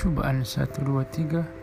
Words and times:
cubaan 0.00 0.40
1 0.40 0.64
2 0.80 1.04
3 1.04 1.59